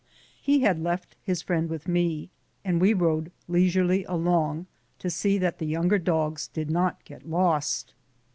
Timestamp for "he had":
0.41-0.81